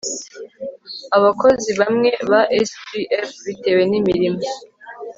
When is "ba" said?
2.29-2.41